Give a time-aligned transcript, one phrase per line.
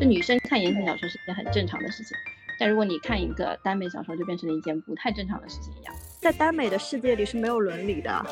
[0.00, 2.16] 就女生看言情小说是一件很正常的事情，
[2.58, 5.94] 但如果你看一个耽美小说，就变成了一件不太正常的事情一样。
[6.20, 8.26] 在耽美的世界里是没有伦理的，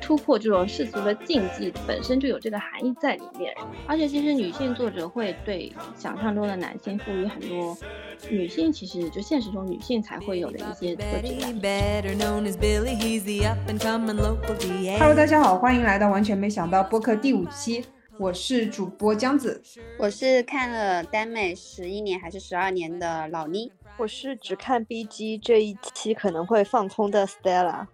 [0.00, 3.54] 突破这种世俗的禁忌本身就有这个含义在里面。
[3.86, 7.76] 而且其实女性作者会对想象中的男性赋予很多
[8.30, 11.34] 女性其实就现实中女性才会有的一些特质。
[14.98, 17.84] Hello，大家好，欢迎来到完全没想到播客第五期。
[18.18, 19.62] 我是主播江子，
[19.96, 27.86] 我是看了耽美十一年还是十二年的老妮，我是只看 BG 这一期可能会放空的 Stella。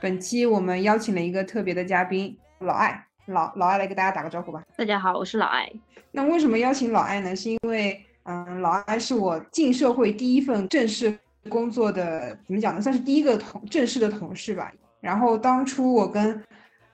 [0.00, 4.64] 本期我们邀请了一个特别的嘉宾老艾，老老艾来给大家打个招呼吧。
[4.76, 5.70] 大家好，我是老艾。
[6.10, 7.36] 那为什么邀请老艾呢？
[7.36, 11.16] 是因为嗯，老艾是我进社会第一份正式
[11.48, 12.80] 工作的，怎么讲呢？
[12.80, 14.72] 算是第一个同正式的同事吧。
[15.00, 16.42] 然后当初我跟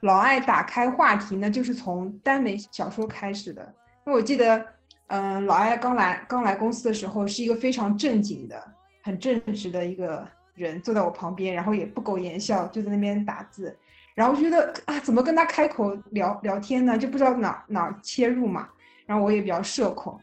[0.00, 3.62] 老爱打开话题呢，就是从耽美小说开始的。
[4.06, 4.64] 因为我记得，
[5.08, 8.62] 嗯，老爱刚来刚来公司的时候，是一个非常正经的、
[9.02, 13.76] 很正直的一个人，坐在我旁边，然后也不苟言笑，就在那边打字。
[14.14, 16.96] 然后觉得啊，怎么跟他开口聊聊天呢？
[16.96, 18.68] 就不知道哪哪切入嘛。
[19.06, 20.18] 然后我也比较社恐，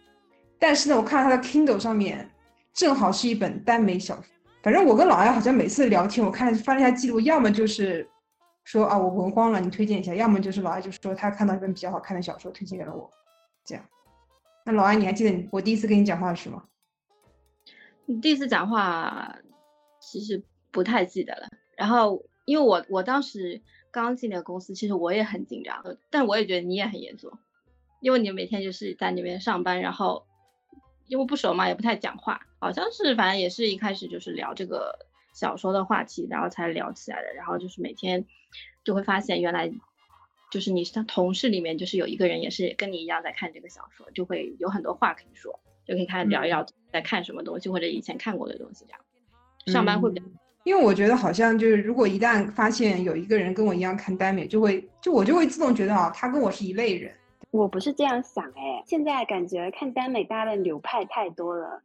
[0.57, 2.27] 但是呢，我看到他的 Kindle 上面
[2.73, 4.23] 正好是一本耽美小说。
[4.63, 8.09] 反正我跟老爱好像每次聊天，我看翻了一下记录，要么就是。
[8.67, 10.13] 说啊，我文荒了，你推荐一下。
[10.13, 13.09] 要么就是老艾就说他看到一本比较好看的小说，推荐给了我。
[13.63, 13.85] 这样，
[14.65, 16.65] 那老艾你还记得你我第一次跟你讲话是吗？
[18.05, 19.37] 你第一次讲话
[20.01, 21.47] 其实不太记得了。
[21.77, 27.31] 然后，因为我我当时刚进那个公司，其实我也很紧张，但我也觉得你也很严肃，
[28.01, 30.25] 因为你每天就是在那边上班，然后
[31.05, 32.41] 因为不熟嘛，也不太讲话。
[32.59, 35.06] 好像是，反正也是一开始就是聊这个。
[35.37, 37.31] 小说的话题，然后才聊起来的。
[37.35, 38.25] 然后就是每天
[38.83, 39.71] 就会发现，原来
[40.49, 48.99] 就是你他同事里面就是有一个人也是跟你一样在看这个小说，就会有很多话可以说，就可以开始聊一聊在看什么东西或者以前看过的东西这样。
[49.67, 50.25] 上班会比较，
[50.63, 57.13] 因为我觉得好像就是如果一旦发现有一个人跟我一样看耽美，就会就我就会自动觉得啊，他跟我是一类人。
[57.51, 61.83] 我不是这样想哎，现在感觉看耽美大家的流派太多了。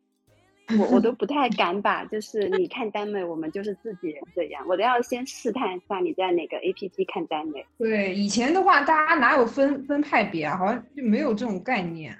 [0.78, 7.64] 我我都 不太敢把，就是你看耽美，我们就是自己人这样，我都要先试探一下你在哪个 A P P 看耽美。
[7.78, 10.56] 对，以前的话，大家哪有分分派别啊？
[10.56, 12.16] 好像就没有这种概念，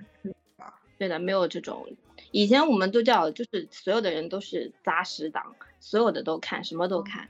[0.99, 1.87] 对的，没有这种。
[2.31, 5.43] 以前我们都叫，就是所有的人都是杂食党，
[5.81, 7.29] 所有的都看，什么都看。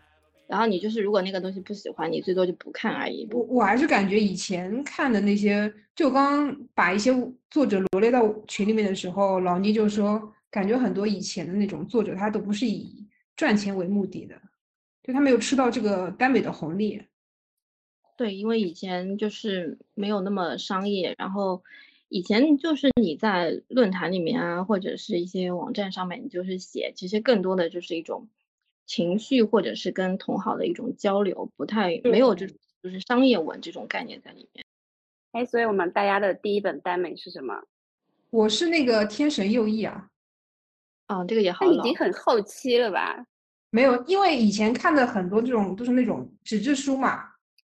[0.48, 3.28] 然后你就是如果那个东西不喜欢，你最多就不看而已。
[3.32, 7.12] 我我还是感觉以前看的那些，就刚把一些
[7.50, 10.32] 作者罗列到群里面的时候，老倪就说。
[10.52, 14.40] 感觉很多以前的那种作者，他都不是以赚钱为目的的，
[15.02, 17.02] 就他没有吃到这个耽美的红利。
[18.18, 21.64] 对，因为以前就是没有那么商业，然后
[22.10, 28.28] 以前就是你在论坛里面啊，或者是一些网站上面，你就是写，其实更多的就是一种
[28.84, 34.66] 情绪，或者是跟同好的一种交流，不太没有这种就是商业文这种概念在里面。
[35.32, 37.64] 哎，所以我们大家的第一本耽美是什么？
[38.28, 40.10] 我是那个天神右翼啊。
[41.12, 43.24] 哦，这个也好已经很后期了吧？
[43.70, 47.20] 没有，因为以前看的很多这种都是那种纸质书嘛，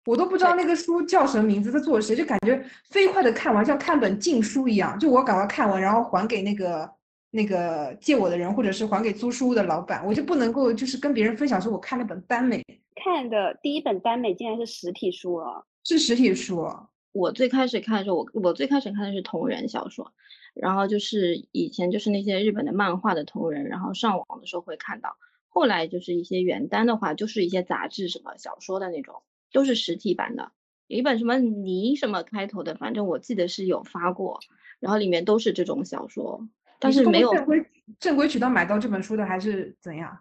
[0.05, 4.97] 我都不知道那个书叫什么名字，他做谁，就感觉飞快的看完，像看本禁书一样。
[4.99, 6.89] 就我赶快看完，然后还给那个
[7.31, 12.63] 那个借我的人，或者是还给租书的老板，我就不能够就是跟别人分享说我看了本耽美。
[13.03, 16.67] 看的第一本耽美竟然是实体书了，是实体书。
[17.11, 20.13] 我最开始看的时候，我我最开始看的是同人小说。
[20.55, 25.17] 然后就是以前就是那些日本的漫画的同人，然后上网的时候会看到。
[25.47, 29.21] 后来就是一些原单的话，就是一些杂志什么小说的那种，
[29.51, 30.51] 都是实体版的。
[30.87, 34.39] 有一本什么泥什么开头的，反正我记得是有发过，
[34.79, 36.47] 然后里面都是这种小说，
[36.79, 37.65] 但是没有正规
[37.99, 40.19] 正规渠道买到这本书的还是怎样？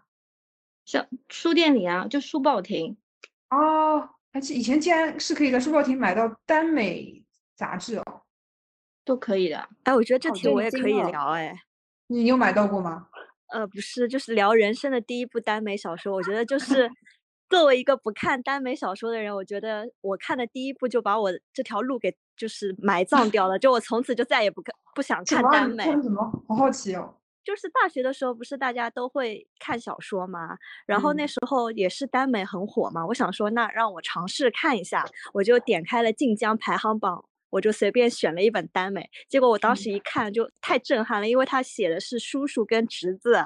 [0.84, 2.96] 像书店里啊，就书报亭。
[3.50, 7.24] 哦，而且以前竟然是可以在书报亭买到耽美
[7.56, 8.22] 杂志哦。
[9.04, 11.54] 都可以的，哎，我觉得这题我也可以聊，哎，
[12.06, 13.08] 你有买到过吗？
[13.52, 16.12] 呃，不是，就是聊人生的第一部耽美小说。
[16.14, 16.90] 我觉得就是
[17.48, 25.84] 作为一个不看耽美小说的人，我觉得我看的第一部就把我这条路给就是埋葬掉了，就我从此就再也不看不想看耽美。
[25.84, 26.22] 看什么？
[26.48, 27.14] 好好奇哦。
[27.44, 30.56] 就是大学的时候，不是大家都会看小说吗？
[30.86, 37.26] 然后那时候也是耽美很火嘛，我想说那让我尝试看一下，我就点开了晋江排行榜。
[37.54, 43.40] 我就随便选了一本耽美，结果我当时一看就太震撼了，因为他写的是叔叔跟侄子，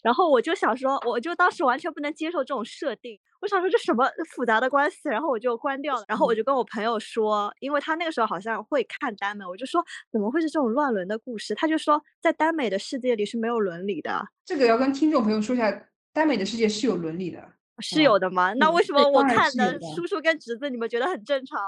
[0.00, 6.04] 然后我就想说，我就当时完全不能接受这种设定，我想说这什么复杂的关系，然后我就关掉了。
[6.06, 11.52] 然后我就跟我朋友说，因为他那个时候好像会看耽美，我就说怎么会是这种乱伦的故事？
[11.52, 14.24] 他就说在耽美的世界里是没有伦理的。
[14.44, 17.44] 这个要跟听众朋友说一下，耽美的世界是有伦理的，
[17.80, 18.52] 是有的吗？
[18.54, 21.58] 那为什么我看的叔叔跟侄子你们觉得很正常？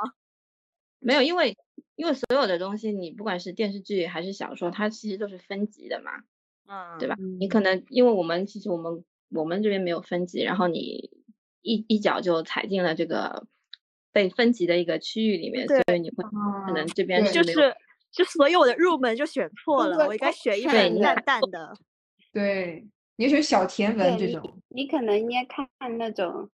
[1.04, 1.56] 没有，因为
[1.96, 6.12] 因为所有的东西，你不管是电视剧还是小说，它其实都是分级的嘛，
[6.66, 7.14] 嗯，对吧？
[7.38, 11.10] 你可能因为我们其实我们我们这边没有分级，然后你
[11.60, 13.46] 一一脚就踩进了这个
[14.12, 16.24] 被分级的一个区域里面，所以你会
[16.66, 17.74] 可能这边就是
[18.10, 21.76] 就所以我的入门就选错了，我应该选一本淡淡的。
[22.32, 22.86] 对，
[23.16, 25.68] 你选小甜文这种，你，你可能应该看
[25.98, 26.48] 那种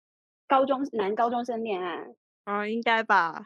[0.47, 2.05] 高中男高中生恋爱。
[2.45, 3.45] 啊，应该吧。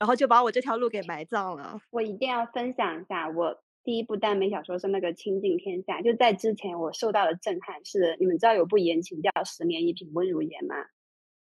[0.00, 1.78] 然后就把我这条路给埋葬了。
[1.90, 10.74] 我一定要分享一下，我第一部耽美小说是那个《倾尽天下》，就在之前我受到的震撼是，你们知道有部言情叫《十年一品温如言》吗？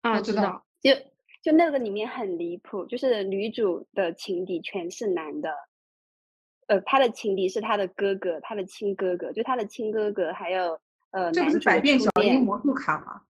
[0.02, 0.92] 啊，知道，就
[1.42, 5.52] 就那个里面很离谱，就是女主的情敌全是男的，
[6.68, 10.78] 呃，他的情敌是他的哥哥，他的亲哥哥，就他的亲哥哥，还有
[11.10, 13.22] 呃这不是男主百变小樱魔术卡吗？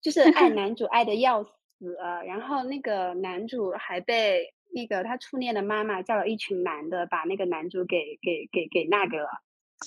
[0.00, 9.28] 就是爱男主爱的要死了，然后那个男主还被那个他初恋的妈妈叫了一群男的，把那个男主给给给给那个了，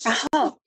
[0.03, 0.59] 然后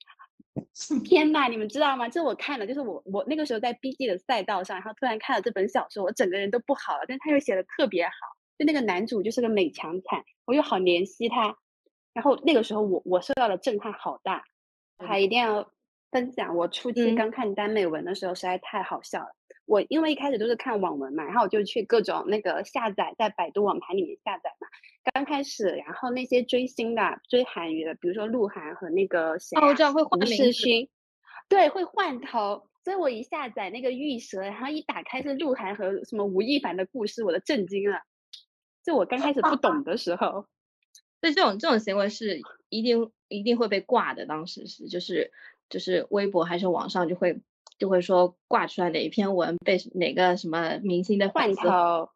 [1.03, 2.07] 天呐，你们知道吗？
[2.09, 8.11] 这我看了，就是我我那个时候在 BG 的赛道上，然后突然看了这本小说，我整个人都不好了，但他又写的特别好，
[8.57, 11.57] 就那个男主就是个美强惨，我又好怜惜他，
[12.13, 14.43] 然后那个时候我我受到的震撼好大，
[14.99, 15.71] 还一定要
[16.11, 19.33] 分享我初期嗯刚看耽美文的时候实在太好笑了。
[19.65, 24.67] 我因为一开始都是看网文嘛，然后我就去各种那个下载，在百度网盘里面下载嘛。
[25.13, 30.89] 刚开始，然后那些追星的、追韩语的，比如说鹿晗和那个谁、啊哦我知道会换吴名字世勋，
[31.47, 32.67] 对，会换头。
[32.83, 38.01] 所以我一下载那个玉蛇，然后一打开是鹿晗和什么吴亦凡的故事，我都震惊了。
[38.83, 40.45] 就我刚开始不懂的时候，
[41.21, 45.31] 所以这种这种行为是一定一定会被挂的，当时是就是
[45.69, 47.39] 就是微博还是网上就会
[47.83, 52.09] 就会说挂出来哪一篇文被哪个什么明星的换粉丝头。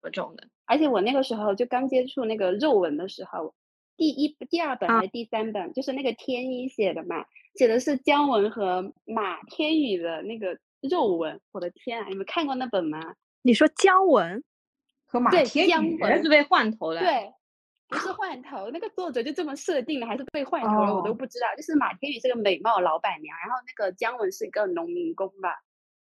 [0.00, 3.52] 这种的，而且我那个时候就刚接触那个肉文的时候，
[3.96, 7.24] 第一、第二本啊还是第三本，就是那个天一写的嘛，
[7.56, 11.40] 写的是姜文和马天宇的那个肉文。
[11.50, 13.16] 我的天啊，你们看过那本吗？
[13.42, 14.44] 你说姜文？
[15.06, 17.32] 和马天宇姜文人是被换头了，，对，
[17.92, 21.46] 不是换头，那个作者就这么设定的，还是被换头了，我都哦不知道。
[21.56, 25.62] 就是马天宇是个美貌老板娘，然后那个姜文是一个农民工吧，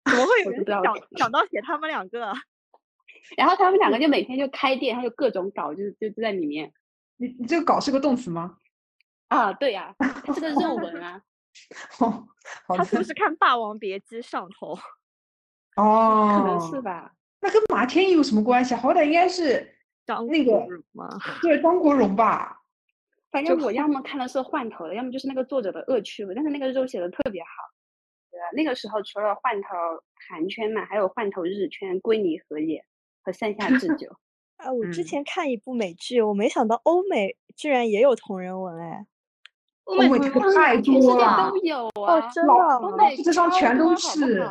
[0.04, 2.34] 怎么会不知道想想到写他们两个？
[3.38, 6.74] 然后他们两个就每天就开店，他就各种搞，就就就在里面
[7.16, 8.58] 你你这个搞是个动词吗？
[9.30, 11.22] 啊，对呀、他是个热文啊。
[12.00, 12.28] 哦，
[12.68, 14.78] 他是不，是看《霸王别姬》上头？
[15.78, 17.14] 哦，可能是吧。
[17.40, 18.78] 那跟马天宇有什么关系啊？
[18.78, 19.76] 好歹应该是
[20.10, 21.08] 张那个国荣吗？
[21.44, 22.56] 对张国荣吧？
[23.32, 26.34] 反正我要么看的是换头的，要么就是那个作者的恶趣味。
[26.34, 27.50] 但是那个肉写的特别好。
[28.32, 29.68] 对啊，那个时候除了换头
[30.28, 32.84] 韩圈嘛，还有换头日圈、龟梨和也
[33.22, 34.10] 和山下智久。
[34.58, 39.06] 啊，我之嗯前看一部美剧，我没想到欧美居然也有同人文哎！
[39.84, 44.42] 欧欧美这个美同人太全世界多了都， 有哦啊，，真的欧美世界上全都是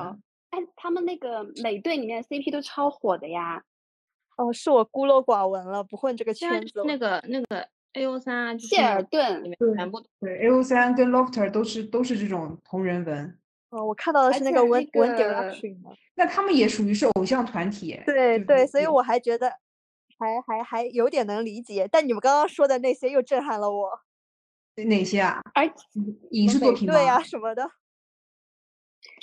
[0.50, 3.62] 哎，他们那个美队里面 CP 都超火的呀。
[4.38, 6.82] 哦，是我孤陋寡闻了，不混这个圈子。
[6.86, 13.38] 那个那个 A O 三啊，谢尔顿里面全部都对，A O 三跟 Lofter 都是都是这种同人文，
[13.70, 15.90] 哦，我看到的是那个且那 One One 个 Direction 的。
[16.14, 19.50] 那他们也属于是偶像团体对对，所以我还觉得
[20.18, 24.00] 还还还有点能理解，但你们刚刚说的那些又震撼了我。
[24.86, 25.42] 哪些啊？
[25.54, 25.68] 而
[26.30, 26.94] 影视作品吗？
[26.94, 27.68] 对呀、什么的。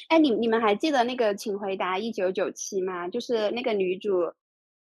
[0.09, 3.07] 哎，你你们还记得那个《请回答一九九七》吗？
[3.07, 4.33] 就是那个女主，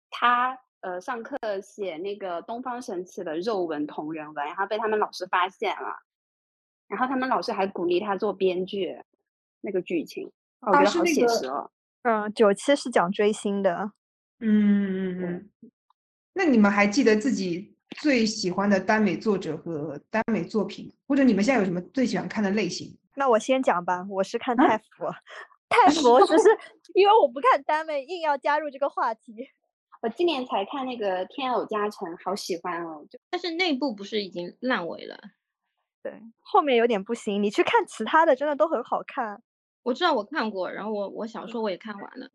[0.09, 5.99] 她呃上课写那个东方神起的肉文同人文，然后被他们老师发现了，
[6.87, 9.01] 然后他们老师还鼓励他做编剧，
[9.61, 11.69] 那个剧情，哦我觉得好写实哦。
[12.03, 13.91] 嗯，九七是讲追星的。
[14.39, 15.71] 嗯嗯嗯。
[16.33, 22.97] 那你们还记得自己最喜欢的耽美作者和耽美作品，或者你们现在有什么最喜欢看的类型？
[23.15, 24.83] 那我先讲吧，我是看啊太腐，
[25.67, 26.47] 太腐，只是
[26.93, 29.49] 因为我不看耽美，硬要加入这个话题。
[30.01, 33.06] 我今年才看那个《天偶加成》，好喜欢哦！
[33.29, 35.20] 但是内部不是已经烂尾了？
[36.01, 39.41] 对，后面有点不行，你去看其他的，真的都很好看。
[39.84, 42.29] 我知道我看过，然后我我小说我也看完了。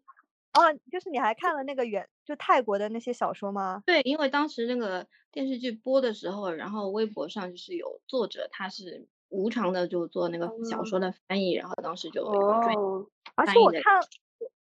[0.52, 0.60] 哦，
[0.92, 3.82] 就是你还看了那个原就泰国的那些小说吗？
[3.86, 14.00] 对，因为当时那个电视剧播的时候，然后微博上就是有作者他是无偿的就做那个小哦说的翻译，然后当时就追哦，而且我看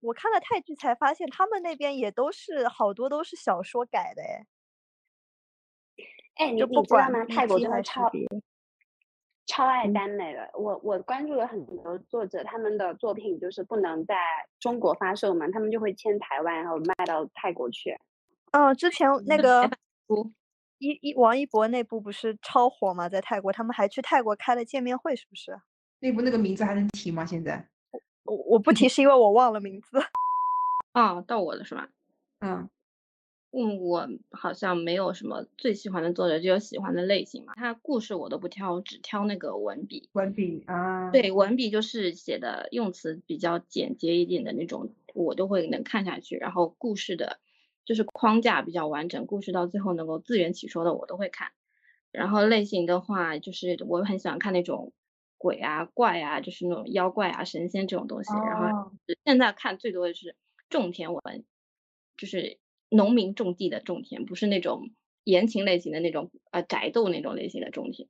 [0.01, 4.45] 我我看了泰剧才发现，他们那边也都是好多都是小说改的哎，
[6.47, 7.25] 哎，你就不你知道吗？
[7.25, 8.11] 泰国真的超
[9.47, 10.49] 超爱嗯耽美的。
[10.53, 14.15] 我我关注了很多作者，他们的作品就是不能在
[14.59, 17.97] 中国发售嘛，他们就会签台湾，然后卖到泰国去。
[18.51, 19.69] 嗯，之前那个
[20.79, 23.09] 一一王一博那部不是超火吗？
[23.09, 25.59] 在泰国，他们还去泰国开了见面会，是不是？
[25.99, 27.25] 那部那个名字还能提吗？
[27.25, 27.67] 现在？
[28.27, 29.97] 我我不提是因为我忘了名字。
[30.93, 31.89] 哦，到我了是吧？
[32.39, 32.69] 嗯，
[33.51, 37.53] 嗯，我好像没有什么最喜欢的作者，只有喜欢的类型嘛。
[37.55, 40.09] 他故事我都不挑，只挑那个文笔。
[40.13, 46.35] 文笔啊，，对，文笔就是写的用词比较简洁一点的那种，我都会能看下去。
[46.37, 47.39] 然后故事的，
[47.85, 51.51] 就是框架比较完整，故事到最后能够自圆其说的，我都会看。
[52.11, 54.93] 然后类型的话，就是我很喜欢看那种
[55.37, 58.31] 鬼啊、怪啊，就是那种妖怪啊、神仙这种东西。
[58.33, 58.91] 然后哦
[59.25, 60.35] 现在看最多的是
[60.69, 61.45] 种田文，
[62.17, 64.91] 就是农民种地的种田，不是那种
[65.23, 68.09] 言情类型的那种呃宅斗那种类型的种田。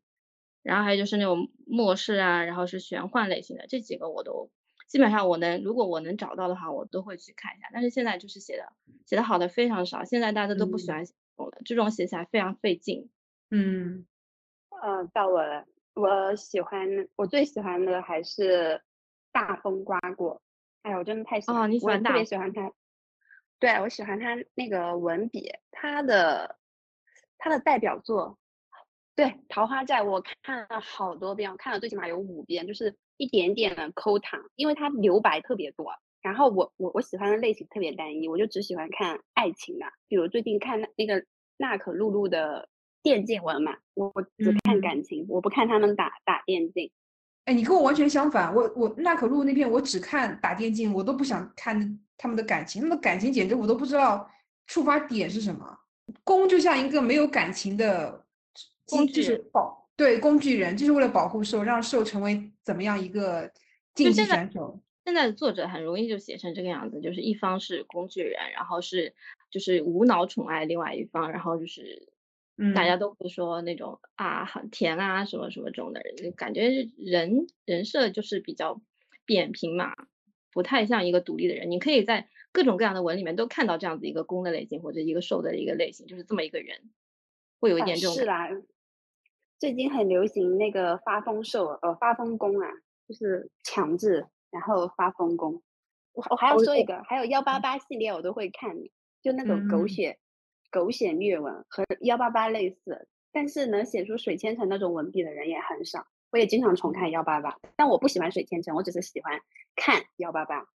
[0.63, 4.49] 然后还有就是那种末世啊，然后是玄幻类型的，这几个我都
[4.87, 7.69] 基本上我能，如果我能找到的话，我都会去看一下。
[7.71, 8.73] 但是现在就是写的
[9.05, 13.09] 写的好的非常少，现在大家都不喜嗯欢写这种了，这种写起来非常费劲。
[13.49, 14.05] 嗯，
[14.83, 15.65] 嗯，到我了。
[15.97, 18.79] 我喜欢，我最喜欢的还是
[19.31, 20.41] 大风刮过。
[20.83, 22.71] 哎呀，我真的太喜哦欢，你喜欢大我特别喜欢他。
[23.59, 26.57] 对，我喜欢他那个文笔，他的
[27.39, 28.37] 他的代表作，
[29.15, 35.91] 对《桃花债》，我看了好多遍，我看了最起码有五遍，就是一点点的抠糖，因为它留白特别多。
[36.21, 41.25] 然后我我我喜欢的类型特别单一，我就只喜欢看爱情的，比如最近看那那个
[41.57, 42.69] 娜可露露的
[43.03, 46.91] 电竞文嘛，我我只看嗯感情，我不看他们打打电竞。
[47.45, 54.29] 哎，你跟我完全相反，我我娜可露那篇我只看打电竞，我都不想看他们的感情，他们的感情简直我都不知道
[54.65, 55.77] 触发点是什么。
[56.23, 58.25] 攻就像一个没有感情的，
[58.87, 63.51] 工具就是人保对工具人，就是为了保护兽，让兽成为怎么样一个
[63.93, 64.79] 竞技选手。
[65.05, 69.13] 现在的作者很容易就写成这个样子，就是一方是工具人，然后是
[69.49, 72.09] 就是无脑宠爱另外一方，然后就是
[72.73, 78.81] 大嗯家都不说那种啊很甜啊什么什么这种的人，就感觉人人设就是比较
[79.25, 79.93] 扁平嘛，
[80.51, 81.69] 不太像一个独立的人。
[81.69, 86.89] 你可以在各种各样的文里面都看到这样子一个攻的类型或者一个受的一个类型，就是这么一个人，
[87.59, 88.61] 会有一呃点这种是感啦，
[89.59, 92.69] 最近很流行那个发疯受，呃，发疯攻啊，
[93.07, 95.61] 就是强制然后发疯攻。
[96.13, 98.75] 我我还要说一个，还有幺八八系列我都会看，
[99.21, 100.17] 就那种狗嗯血、
[100.69, 106.07] 狗血虐文和幺八八类似，但是能写出水千城那种文笔的人也很少。
[106.29, 109.39] 我也经常重看幺八八，但我不喜欢水千城，我只是喜欢
[109.75, 110.67] 看幺八八。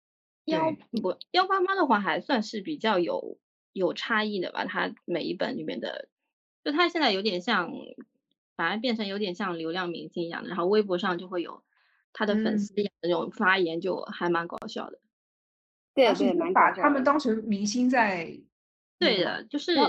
[0.46, 0.72] 幺
[1.02, 3.38] 不幺八八的话还算是比较有
[3.72, 6.08] 有差异的吧，它每一本里面的，
[6.64, 7.70] 就它现在有点像，
[8.56, 11.62] 反而变成有点像流量明星一样的，然后微博上就会有
[12.14, 14.98] 他的粉嗯丝的那种发言，就还蛮搞笑的。
[15.94, 17.04] 对对，蛮就把他们。
[17.04, 18.42] 当成明星在那个
[19.02, 19.88] 对的，就是幺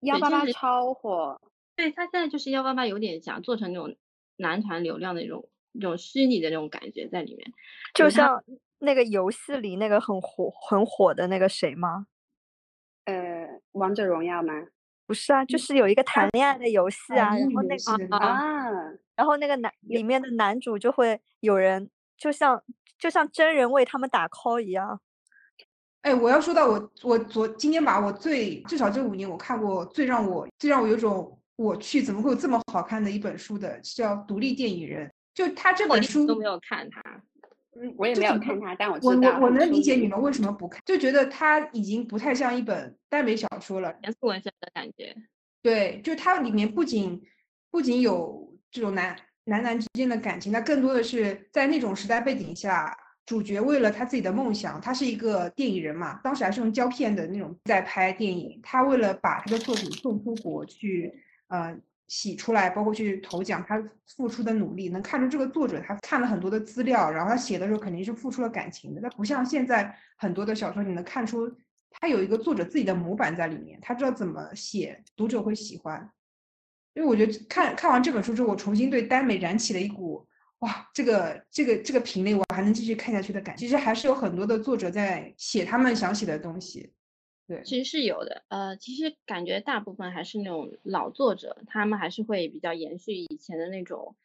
[0.00, 1.40] 幺八八超火，
[1.76, 3.94] 对他现在就是幺八八有点想做成那种
[4.36, 7.52] 男团流量的那种那种虚拟的那种感觉在里面。
[7.94, 8.42] 就像
[8.78, 12.06] 那个游戏里那个很火很火的那个谁吗？
[13.06, 14.52] 呃，王者荣耀吗？
[15.06, 18.70] 不是啊，就是有一个谈恋爱的游戏啊，然后那个啊，
[19.14, 22.62] 然后那个男里面的男主就会有人就像
[22.98, 25.00] 就像真人为他们打 call 一样。
[26.04, 35.08] 哎，我要说到我，我昨今天吧，我最至少这五年我看过最让我最让我有种我去怎么会有这么好看的一本书的，叫《独立电影人》。
[35.32, 37.00] 就他这本书都没有看他。
[37.80, 43.92] 嗯我也没有看它，但我知我道我我能理解你们为什么不看，就觉得它已经不太像一本耽美小说了。
[44.04, 45.12] 严肃文学的感觉。
[45.60, 47.20] 对，就它里面不仅
[47.72, 61.12] 不仅有这种男男男之间的感情，它更多的是在那种时代背景下，主角为了他自己的梦想，他是一个电影人嘛，当时还是用胶片的那种在拍电影，他为了把他的作品送出国去，
[61.48, 61.76] 呃。
[62.06, 63.82] 洗出来，包括去投奖，他
[64.14, 69.00] 付出的努力，能看出这个作者他看了很多的资料，然后他写的时候肯定是付出了感情的。
[69.00, 71.50] 他不像现在很多的小说，你能看出
[71.90, 76.10] 他有一个作者自己的模板在里面，他知道怎么写，读者会喜欢。
[76.92, 80.24] 因为我觉得看看完这本书之后，我重新对耽美燃起了一股
[80.64, 83.60] 哇，这个这个这个品类我还能继续看下去的感觉。
[83.60, 86.90] 其实还是有很多的作者在写他们想写的东西。
[87.46, 94.16] 对，其实是有的，呃，其实感觉大部分还是那种老作者，他们还是会比较延续以前的那种，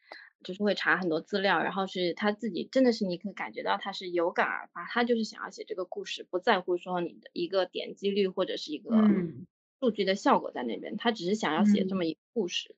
[0.42, 9.46] 就是会查很多资料，然后是他自己真的是你可以感觉到他是有感而发，他就是想要写这个故事，不在乎说你的一个点击率或者是一个嗯
[9.82, 12.78] 数据的效果在那边，他只是想要写这嗯么一个故事，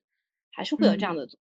[0.50, 1.38] 还是会有这样嗯的作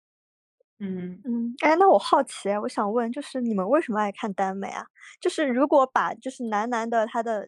[0.80, 4.84] 嗯嗯，哎，那我好奇，我想问，就是你们为什么爱看耽美啊？
[5.20, 7.46] 就是如果把就是男男的他的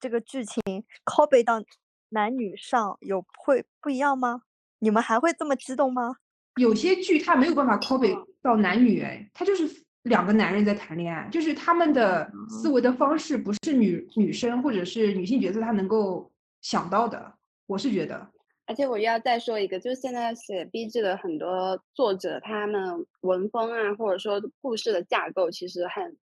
[0.00, 0.62] 这个剧情
[1.04, 1.62] copy 到
[2.08, 4.42] 男女上，有会不一样吗？
[4.78, 6.16] 你们还会这么激动吗？
[6.56, 16.32] 有些剧它没有办法 copy 到男女，哎，它就是两个男人在谈恋爱，就是他们的思维的方式不是女女生或者是女性角色她能够
[16.62, 17.34] 想到的，
[17.66, 18.26] 我是觉得，
[18.70, 26.16] 而且我要再说一个，就是现在写 B G 的很多作者，他们文风啊，或者说故事的架构，其实很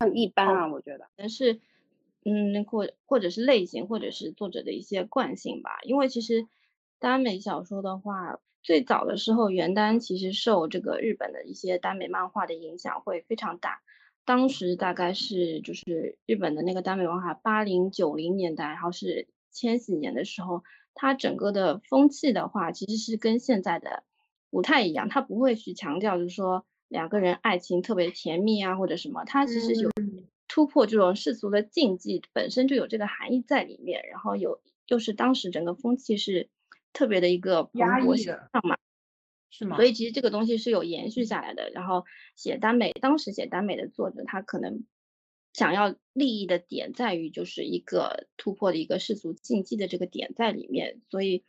[0.00, 1.10] 很一般啊，我觉得。
[1.16, 1.60] 但是，
[2.24, 5.80] 嗯，或或者是类型，或者是作者的一些惯性吧。
[5.82, 6.46] 因为其实
[6.98, 13.82] 耽美小说的话，最早的时候，原耽其实受这个日本的一些耽美漫画的影响会非常大。
[14.24, 24.04] 当时大概是就是日本的那个耽美文化，八零九零年代，然后是千禧年的时候，它整个的风气的话，其实是跟现在的
[24.50, 25.08] 不太一样。
[25.08, 34.02] 它不会去强调，就是说两个人爱情特别甜蜜啊，或者什么，它其实有嗯突破这种世俗的禁忌，本身就有这个含义在里面。
[34.10, 36.50] 然后有又是当时整个风气是
[36.92, 38.76] 特别的一个蓬勃向上嘛，
[39.50, 39.76] 是吗？
[39.76, 41.70] 所以其实这个东西是有延续下来的。
[41.70, 42.04] 然后
[42.36, 44.84] 写耽美，当时写耽美的作者，他可能
[45.52, 51.44] 想要利益的点在于就是一个突破的一个世俗禁忌的这个点在里面，所以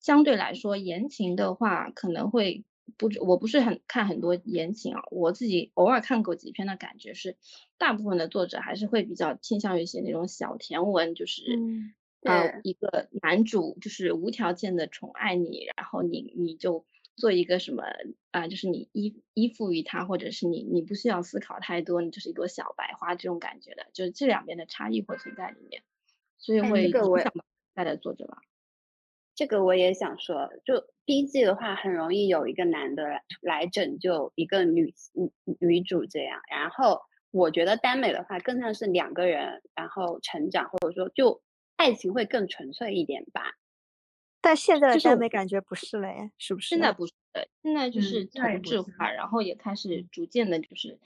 [0.00, 2.64] 相对来说言情的话可能会
[2.96, 7.36] 不知我不是很看很多言情啊，我自己偶尔看过几篇的感觉是，
[7.78, 11.42] 大部分的作者还是会比较倾向于写那种小甜文，就是。
[11.56, 16.86] 嗯呃，一个男主就是无条件的宠爱你，然后你你就
[17.16, 17.84] 做一个什么
[18.30, 25.82] 啊、就是你依依附于他，或者是你你不需要思考太多，你就是一朵小白花这种感觉的，就是这两边的差异会存在里面，
[26.38, 28.38] 所以会个我影响到现在的作者吧。
[29.34, 36.40] 这个我也想说，就 B 季的话，很容易有一个男的来来拯救一个女女女主这样。
[36.50, 41.42] 然后我觉得耽美的话，更像是两个人然后成长，或者说就
[41.76, 43.54] 爱情会更纯粹一点吧。
[44.42, 46.68] 但现在耽美感觉不是了耶，是不是？
[46.70, 50.98] 现在不是的，现在就嗯是同质化，然后也开始逐渐的，就是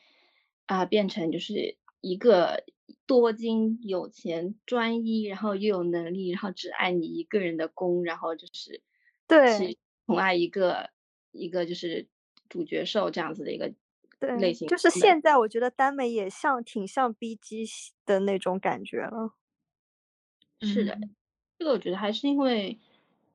[0.67, 2.65] 啊、变成就是一个
[3.07, 8.83] 多金、有钱、专一，然后又有能力，然后只爱你一个人的攻，然后就是
[9.29, 10.91] 对去宠爱一个
[11.31, 12.09] 一个就是
[12.49, 13.73] 主角受这样子的一个
[14.39, 14.67] 类，型。
[14.69, 17.65] 就是现在我觉得耽美也像挺像 B G
[18.05, 19.35] 的那种感觉了。
[20.61, 21.15] 是的，嗯
[21.59, 22.79] 这个我觉得还是因为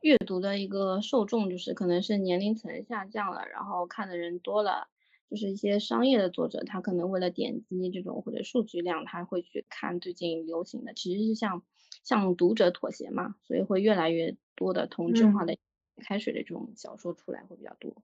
[0.01, 4.87] 阅读的一个受众，就是可能是年龄层下降了，然后看的人多了，
[5.29, 11.63] 就是一些商业的作者，他可能为了点击这种或者数据量，他会去看最近流行的，其实是向
[12.03, 15.57] 向读者妥协嘛，所以会越来越多的同质化嗯的
[15.97, 17.95] 开水的这种小说出来会比较多。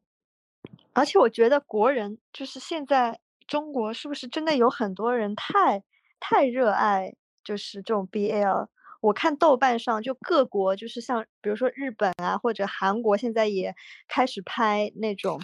[0.94, 5.84] 而且我觉得国人就是现在中国是不是真的有很多人太
[6.20, 8.68] 太热爱就是这种 BL？
[9.08, 13.74] 我看豆瓣上就各国就是像比如说日本啊或者韩国现在也
[14.10, 15.40] 开始拍那种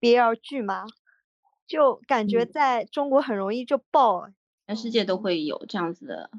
[0.00, 0.84] BL 剧嘛，
[1.66, 2.50] 就感觉嗯。
[2.52, 4.28] 在中国很容易就爆。
[4.68, 6.30] 全世界都会有这样子的，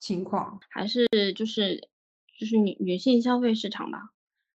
[0.00, 1.88] 情况，还是就是
[2.36, 4.10] 就是女女性消费市场吧，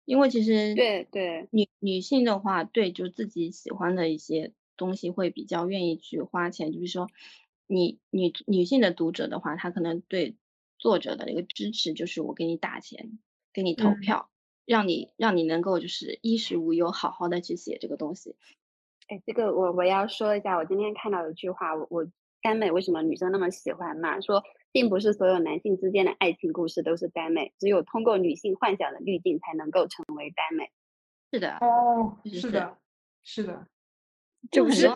[0.05, 7.09] 因为其实对对，女女性的话，对就自己喜欢的一些东西会比较愿意去花钱，就比如说
[7.67, 10.37] 你女女性的读者的话，她可能对
[10.81, 13.19] 作者的一个支持就是我给你打钱，
[13.53, 14.29] 给你投嗯票，
[14.65, 18.35] 让你让你能够就是衣食无忧，好好的去写这个东西。
[19.07, 22.07] 哎，这个我我要说一下，我今天看到一句话，我我
[22.41, 24.19] 耽美为什么女生那么喜欢嘛？
[24.21, 30.71] 说并不是所有男性之间的爱情故事都是耽美，只有通过女性幻想的滤镜才能够成为耽美。
[31.31, 32.77] 是的，哦，是是的，
[33.23, 33.67] 是的，
[34.49, 34.91] 就是？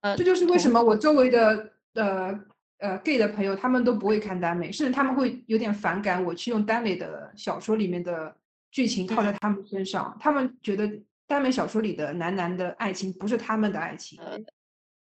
[0.00, 2.32] 呃这就是为什么我周围的呃
[2.82, 8.36] 呃 gay 的朋友，他们都不会看耽美，甚至他们会有点反感我去用耽美的小说里面的
[8.70, 10.90] 剧情套在他们身上，他们觉得
[11.26, 14.20] 耽美小说里的男男的爱情不是他们的爱情。
[14.20, 14.38] 呃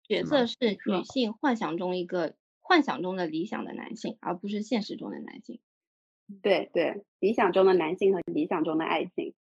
[0.07, 5.59] 角色是女性幻想中一个幻想中的理想的男性，而不是现实中的男性。
[6.43, 9.33] 对对，理想中的男性和理想中的爱情。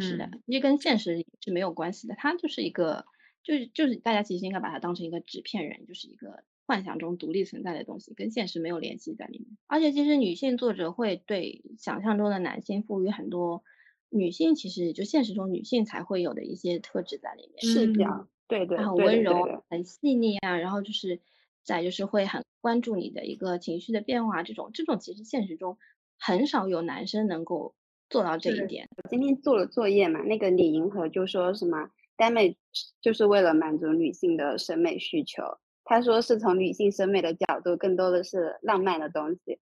[0.00, 3.04] 是的嗯，这跟现实是没有关系的，他就是一个，
[3.42, 9.56] 就是就是大家其实应该把他当成一个纸片人，就是一个幻想中独立存在的东西，跟现实没有联系在里面。
[9.68, 13.62] 而且其实女性作者会对想象中的男性赋予很多
[14.10, 21.20] 女性其实就现实中女性才会有的一些特质在里面，是这嗯样，对对，她很温柔，很细腻啊，然后就是
[21.64, 25.78] 再就是会很关注你的一个情绪的变化，这种这种其实现实中
[26.18, 27.74] 很少有男生能够
[28.08, 28.88] 做到这一点。
[28.96, 32.56] 我今天做了作业嘛，那个李银河就说什么耽美
[33.00, 35.42] 就是为了满足女性的审美需求。
[35.88, 39.58] 他说是从女性审美的角度，更多的是浪漫的东西，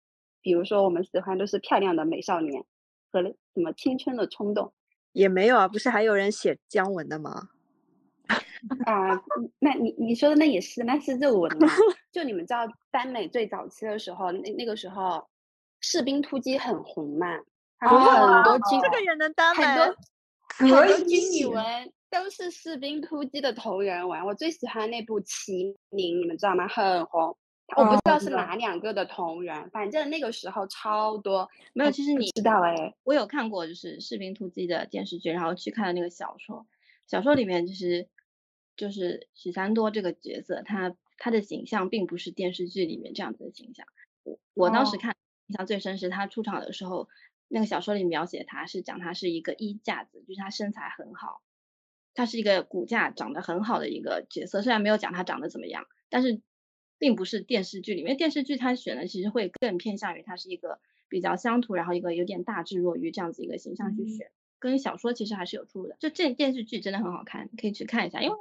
[0.42, 2.62] 比如说我们喜欢都是漂亮的美少年
[3.10, 4.72] 和什么青春的冲动
[5.12, 7.48] 也没有啊，不是还有人写姜文的吗？
[8.84, 11.66] 啊、嗯那你你说的那也是，那是热文嘛？
[12.12, 15.26] 就你们知道耽美最早期的时候，那那个时候
[15.80, 17.26] 士兵突击很红嘛，
[17.80, 19.64] 然后很多军这个也能耽美？
[19.64, 19.96] 很多
[20.48, 21.64] 可很多以军女文
[22.10, 24.26] 都是士兵突击的同人文。
[24.26, 26.66] 我最喜欢那部《麒麟》，你们知道吗？
[26.68, 27.36] 很红。
[27.76, 31.48] 我不知道是哪两个的同人，反正那个时候超多。
[31.72, 36.66] 没有，其实你知道哎，我有看过，就是《士兵突击》的电视剧，然后去看了那个小说。
[37.06, 38.08] 小说里面就是
[38.76, 43.86] 就是许三多这个角色，他他的形象并不是电视剧里面这样子的形象。
[44.24, 47.08] 我我当时哦看印象最深是他出场的时候，
[47.46, 51.40] 那个小说里描写他是讲他是一个衣架子，就是他身材很好，
[52.20, 54.60] 他是一个骨架长得很好的一个角色。
[54.60, 56.42] 虽然没有讲他长得怎么样，但是
[56.98, 64.30] 并不是电视剧里面电视剧他选的其实会更偏向于他是一个比较乡土，然后一个有点大智若愚这样子一个形象去嗯选。
[64.58, 68.20] 跟小说其实还是有出入的，就这电视剧真的很好看，可以去看一下。
[68.20, 68.36] 因为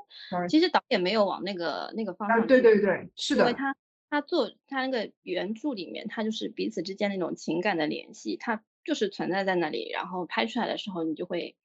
[0.49, 3.73] 其实导演没有往那个那个方啊，向去对对对，是的，因为他
[4.09, 11.55] 他做他那个原著里面，他就是彼此之间那种情感的联系，他就是存在在那里，然后拍出来的时候，你就会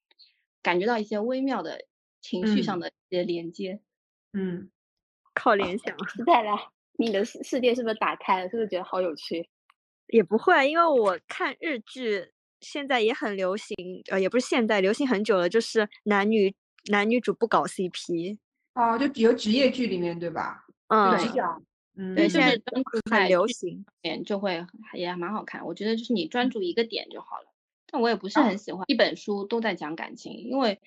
[0.62, 1.84] 感觉到一些微妙的
[2.24, 3.78] 情绪上嗯的一些连接。
[4.32, 4.70] 嗯，
[5.34, 5.94] 靠联想
[6.26, 6.52] 再来，
[6.98, 8.48] 你的世世界是不是打开了？
[8.48, 9.46] 是不是觉得好有趣？
[10.06, 13.76] 也不会啊，因为我看日剧现在也很流行，
[14.10, 16.54] 呃，也不是现在，流行很久了，就是男女
[16.90, 18.38] 男女主不搞 CP。
[18.74, 20.64] 哦，就比如职业剧里面对吧？
[20.88, 21.42] 嗯对，
[21.96, 22.58] 嗯，对，现在
[23.10, 23.84] 很流行。
[24.02, 25.64] 点就会也蛮好看。
[25.64, 27.46] 我觉得就是你专注一个点就好了。
[27.86, 30.80] 但我也不是啊很喜欢一本书都在讲感情，因为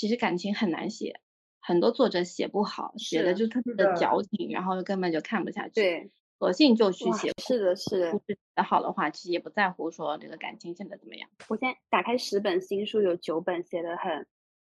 [0.00, 1.20] 其实感情很难写，
[1.60, 4.22] 很多作者写不好，写的就特别的矫。
[4.22, 5.74] 情，然后根本就看不下去。
[5.74, 8.12] 对，索性就去写是的，是的。
[8.26, 11.28] 写得好的话，其实也不在乎说这个感情写的怎么样。
[11.48, 14.26] 我现在打开十本新书，有九本写的很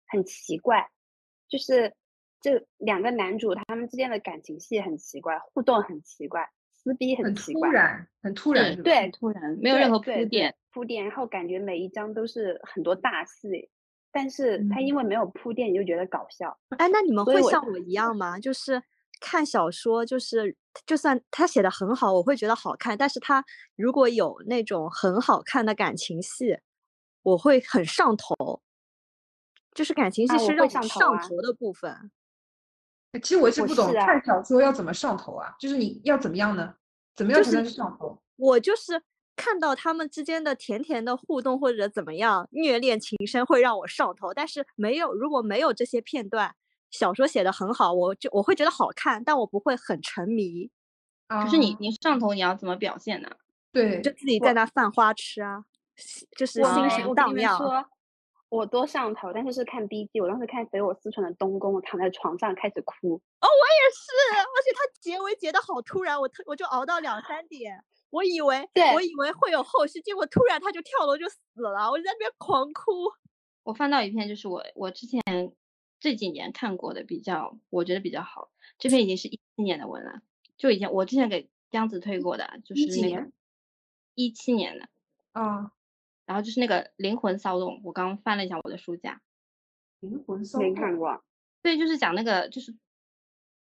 [0.05, 0.91] 很奇怪，
[1.49, 1.95] 就是
[2.39, 13.71] 这两个男主他们之间的感情戏很奇怪，互动很奇怪，撕逼很奇怪，突然，很突然，对，突然没有任何铺垫，铺垫，然后感觉每一章都是很多大戏，
[14.17, 16.57] 但是他嗯因为没有铺垫，你就觉得搞笑。
[16.77, 18.39] 哎，那你们会像我一样吗？
[18.39, 18.81] 就是
[19.19, 23.43] 看小说，就是就算他写的很好，我会觉得好看，但是他
[23.75, 26.57] 如果有那种很好看的感情戏，
[27.23, 28.61] 我会很上头。
[29.73, 32.09] 就是感情戏是让我上头啊上头的部分。
[33.21, 36.73] 其实我一直不懂啊看小说要怎么上头啊，就是你要怎么样呢？
[37.13, 38.17] 怎么样才能上头？
[38.37, 39.03] 我就是
[39.35, 44.33] 看到他们之间的甜甜的互动或者怎么样，虐恋情深会让我上头。
[44.33, 46.55] 但是没有，如果没有这些片段，
[46.91, 50.69] 小说写的很好，我就我会觉得好看，但我不会很沉迷，
[51.43, 53.29] 就是你啊你上头你要怎么表现呢？
[53.71, 55.65] 对就自己在那犯花痴啊，
[56.37, 57.57] 就是心神荡漾。
[57.57, 57.85] 说，
[58.47, 63.15] 我多上头，但是是看 B G，我当时看匪我思纯的东宫，我躺在床上开始哭。
[63.15, 67.83] 哦，我也是，而且它结尾结的好突然，我特我就熬到两三点，
[68.15, 73.11] 我以为对我以为会有后续，结果突然他就跳楼就死了，我就在那边狂哭。
[73.63, 75.21] 我翻到一篇，就是我我之前
[75.99, 78.49] 这几年看过的比较，我觉得比较好。
[78.77, 80.21] 这篇已经是一七年的文了，
[80.57, 83.29] 就以前我之前给江子推过的，就是那个
[84.13, 84.87] 一七年的，
[85.33, 85.73] 啊，
[86.25, 89.21] 然后就是那个灵魂骚动，我刚翻了一下我的书架，
[89.99, 91.21] 灵魂骚动没看过，
[91.61, 92.73] 对，就是讲那个就是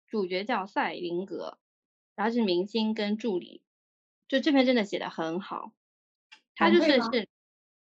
[0.07, 1.59] 主角叫赛林格，
[2.15, 3.63] 然后是明星跟助理，
[4.29, 5.73] 就这篇真的写的很好，
[6.55, 7.29] 他就是是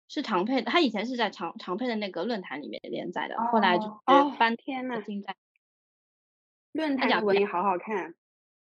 [0.08, 5.36] 是常配的，他以前是在常常配的那个论坛里面连载的，后来就哦哦是搬天呐进在
[6.72, 8.14] 论坛文也好好看。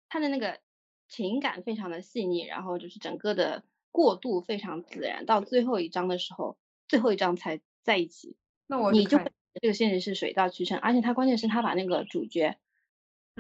[0.10, 0.60] 他的那个
[1.08, 6.58] 情感非常的细腻，然后就是整个的过渡非常自然，到最后一章的时候，
[6.90, 8.36] 最后一章才在一起，
[8.68, 12.58] 那我你就会看这个现实是水到渠成，而且他关键是他把那个主角，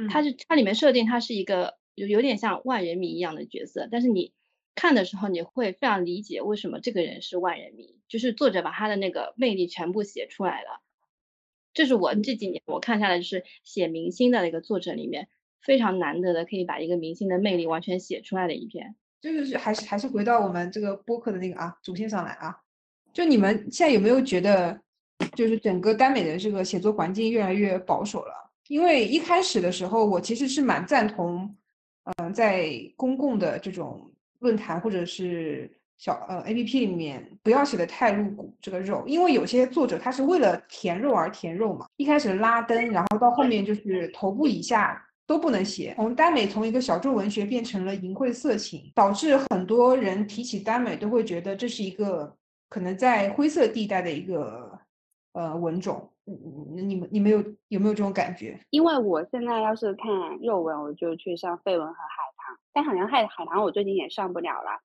[0.10, 4.34] 他嗯是他里面设定他是一个有有点像万人迷一样的角色，但是你
[4.76, 10.82] 看的时候你会非常理解为什么这个人是万人迷，就是作者把他的那个魅力全部写出来了。
[11.74, 15.30] 这是我这几年我看下来就是写明星的那个作者里面
[15.62, 18.96] 非常难得的，可以把一个明星的魅力完全写出来的一篇。
[19.22, 22.58] 这就是还是还是回到我们这个播客的那个啊主线上来啊，
[23.14, 24.82] 就你们现在有没有觉得，
[25.36, 28.34] 就是整个耽美的这个写作环境越来越保守了？
[28.68, 31.56] 因为一开始的时候，我其实是蛮赞同，
[32.04, 52.36] 嗯、在公共的这种论坛或者是小呃 A P P 里面不要写的太露骨这个肉，因为有些作者他是为了填肉而填肉嘛，一开始拉登，然后到后面就是头部以下都不能写，从耽美从一个小众文学变成了淫秽色情，导致很多人提起耽美都会觉得这是一个
[52.68, 54.80] 可能在灰色地带的一个
[55.34, 56.11] 呃文种。
[56.28, 56.38] 嗯
[56.76, 58.60] 嗯，你们你们有有没有这种感觉？
[58.70, 64.80] 因为我现在要是看肉文，我就去上绯闻和海棠，但好像海海棠我最近也上不了了，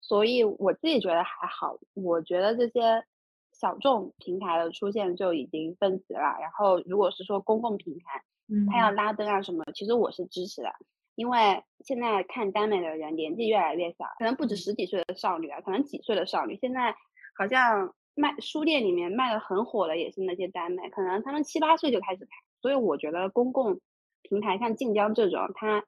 [0.00, 1.78] 所以我自己觉得还好。
[1.94, 3.04] 我觉得这些
[3.52, 6.36] 小众平台的出现就已经分级了。
[6.40, 10.70] 然后如果是说公共平台，嗯它要拉登啊什么，其实我是支持的，
[11.16, 16.94] 因为现在看耽美的人年纪越来越小，可能不止十几岁的少女啊，可能几岁的少女，现在
[17.36, 23.80] 好像卖书店里面卖的很火的也是那些耽美，可能他们七八岁就开始拍，所以我觉得公共
[24.22, 25.84] 平台像晋江这种，它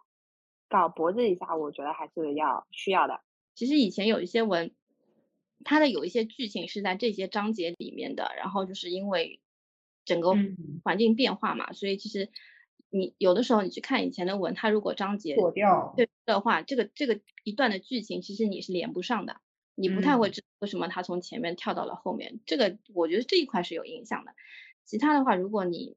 [0.69, 3.21] 搞脖子以下，我觉得还是要需要的。
[3.57, 4.71] 其实以前有一些文，
[5.65, 9.41] 它的有一些剧情是在这些章节里面的，然后就是因为
[10.05, 12.31] 整个嗯环境变化嘛，所以其实
[12.91, 19.41] 你有的时候你去看以前的文，它如果章节锁掉对的话，这个这个一段的剧情其实你是连不上的，
[19.81, 24.35] 你不太会嗯知道为什么他从前面跳到了后面，这个我觉得这一块是有影响的。
[24.85, 25.97] 其他的话，如果你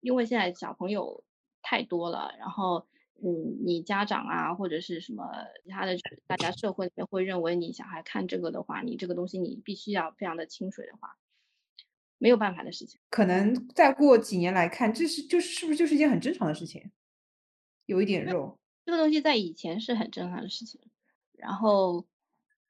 [0.00, 1.24] 因为现在小朋友
[1.62, 2.86] 太多了，然后
[3.22, 5.24] 嗯，你家长啊或者是什么
[5.64, 11.16] 其他的，大家社会里面会认为你小孩看这个的话，你这个东西你必须要非常的清水的话，
[12.18, 13.00] 没有办法的事情。
[13.08, 16.90] 可能再过几年来看，这是就是是不是就是一件很正常的事情？
[17.86, 20.80] 有一点肉，这个东西在以前是很正常的事情，
[21.32, 22.04] 然后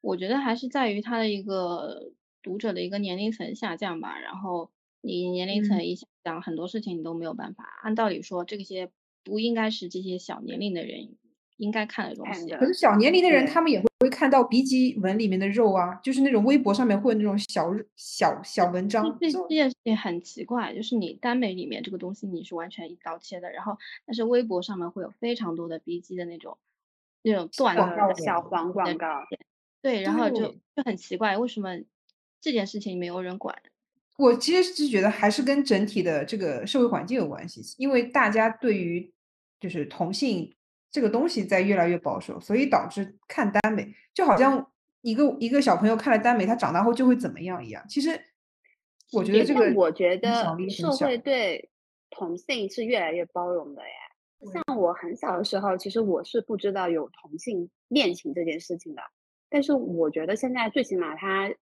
[0.04, 2.12] 我觉得还是在于它的一个
[2.42, 4.18] 读者的一个年龄层下降吧。
[4.18, 7.64] 然后你年龄层嗯一下降，很多事情你都没有办法。
[7.82, 8.90] 按道理说，这些
[9.24, 11.16] 不应该是这些小年龄的人
[11.56, 12.50] 应该看的东西。
[12.50, 26.58] 可是小年龄的人，他们也会会看到 B 级文里面的肉啊，就是那种微博上面会有那种小小小文章这，这件事情很奇怪，就是你耽美里面这个东西你是完全一刀切的，然后但是微博上面会有非常多的 B 级的那种
[27.22, 29.24] 那种段子呃，广告的小黄广告，
[29.84, 31.68] 对，然后就对就很奇怪，为什么
[32.40, 33.54] 这件事情没有人管？
[34.16, 39.12] 我其实是觉得还是跟整体的这个社会环境有关系，因为大家对于
[39.60, 40.56] 就是同性
[40.90, 47.84] 这个东西在越来越保守，所以导致看耽美就好像一个一个小朋友看了耽美，他长大后就会怎么样一样。
[47.86, 48.18] 其实
[49.12, 51.68] 我觉得对这个但我觉影响得力很社会对
[52.08, 53.92] 同性是越来越包容的耶。
[54.52, 59.02] 像我很小的时候，其实我是不知道有同性恋情这件事情的，
[59.48, 61.52] 但是我觉得现在最起码它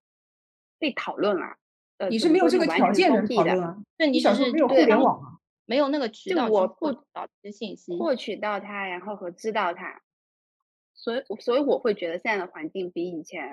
[0.79, 1.55] 被讨论了。
[1.97, 5.29] 呃，你是没有这个条件能讨论啊，你对你只是小时候没有联网啊。
[5.65, 7.97] 没有那个渠道我不取到这些信息。
[7.97, 10.01] 获取到它，然后和知道它，
[10.93, 13.47] 所以所以我会觉得现在的环境比以前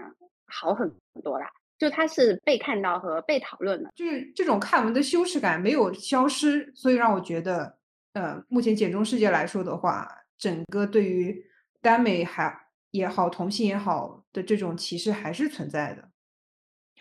[0.47, 1.49] 好很多啦。
[1.79, 3.91] 就它是被看到和被讨论的。
[3.95, 7.79] 就是这种看文的羞耻感没有消失，所以让我觉得，
[8.13, 11.47] 呃，目前简中世界来说的话，整个对于
[11.81, 12.55] 耽美还
[12.91, 16.11] 也好，同性也好的这种歧视还是存在的。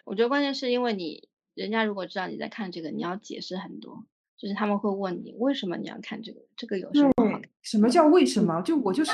[0.06, 4.06] 我觉得关键是因为你人家如果知道你在看这个，你要解释很多，
[4.38, 7.42] 就是他们会问你为什么你要看这个，这个有什么好看？
[7.62, 8.62] 什么叫为什么？
[8.62, 9.12] 就我就是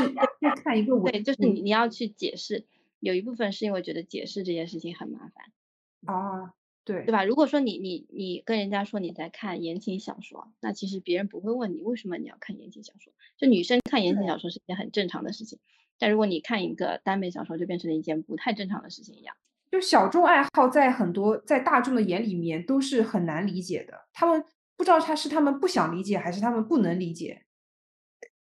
[0.64, 2.66] 看一个文， 对，就是你你要去解释，
[3.00, 6.54] 有一部分是因为觉得解释这件事情很麻烦，啊，
[6.86, 7.26] 对对吧？
[7.26, 15.60] 如果说你你你跟人家说你在看言情小说，那其实别人不会问你为什么你要看言情小说，就女生看言情小说是一件很正常的事情，
[16.00, 19.36] 但如果你看一个耽美小说，就变成了一件不太正常的事情一样。
[19.72, 24.44] 就小众爱好在很多在大众的眼里面都是很难理解的，他们
[24.78, 27.44] 不知道他是他们不想理解，还是他们不能理解。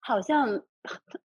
[0.00, 0.62] 好像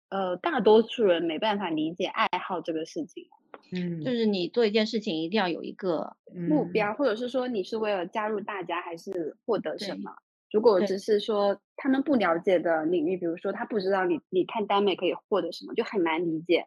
[0.09, 3.27] 呃，大多数人没办法理解爱好这个事情
[3.73, 10.15] 嗯就是你做一件事情一定要有一个嗯目标，或者是说你是为了加入大家，还是获得什么？
[10.51, 16.65] 如果只是说他们不了解的领域，比如说他不知道你你看耽美可以获得什么，就很难理解。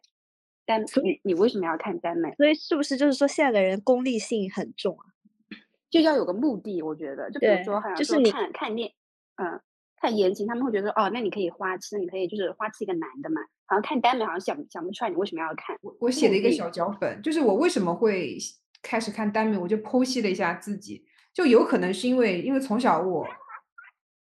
[0.64, 2.32] 但所你你为什么要看耽美？
[2.36, 5.04] 所以是不是就是说现在的人功利性很重啊？
[5.90, 8.92] 就要有个目的，我觉得，就比如说，好像是你看看恋，
[9.36, 9.60] 嗯，
[10.00, 13.42] 看言情，他们会觉得哦，那你可以花痴，你可以就是花痴一个男的嘛。
[13.66, 15.76] 好像看耽美，好像想想不出来你为什么要看。
[15.98, 18.38] 我写了一个小脚本，就是我为什么会
[18.82, 23.26] 开始看耽美，我就剖析了一下自己，就有可能是因为因为从小我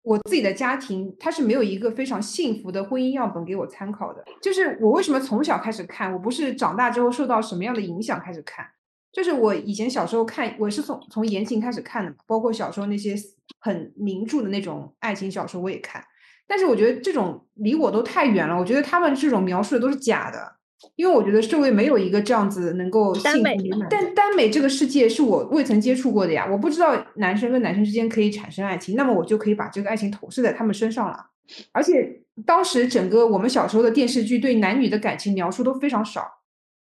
[0.01, 8.65] 我自己的家庭它是没有一个非常幸福的婚姻样本给我参考的，就是我为什么从小开始看，我不是长大之后受到什么样的影响开始看，
[9.11, 13.15] 就是我以前小时候看，我是从从言情开始看的，包括小时候那些
[13.59, 16.03] 很名著的那种爱情小说我也看，
[16.47, 20.58] 但是我觉得这种离我都太远了，我觉得他们这种描述的都是假的，
[20.95, 23.87] 因为我觉得社会没有一个这样子能够幸福美满。
[23.89, 31.25] 但耽美这个世界是我未曾接触过的呀，我不知道男生跟男生之间可以产生爱情，那么我就可以把这个爱情投射在他们身上了。
[31.71, 36.25] 而且当时整个我们小时候的电视剧对男女的感情描述都非常少。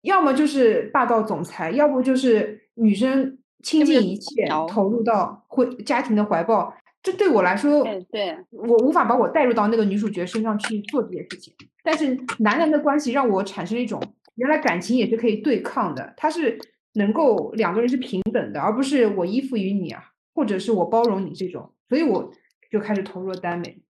[0.03, 6.75] 要么就是霸道总裁，要不就是女生倾尽一切投入到婚家庭的怀抱。
[7.03, 11.55] 这对我来说，对我无法把我带入到那个女主角身上去做这件事情。
[11.83, 14.01] 但是男男的关系让我产生一种，
[14.37, 16.59] 原来感情也是可以对抗的，它是
[16.95, 20.03] 能够两个人是平等的，而不是我依附于你啊，
[20.35, 21.75] 或者是我包容你这种。
[21.88, 22.33] 所以我
[22.71, 23.83] 就开始投入了耽美。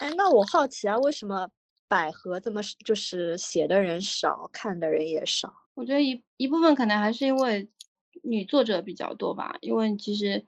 [0.00, 1.48] 哎，那我好奇啊，为什么？
[1.88, 5.52] 百合这么就是写的人少，看的人也少。
[5.74, 7.68] 我觉得一一部分可能还是因为
[8.22, 10.42] 女作者比较多吧，因为其实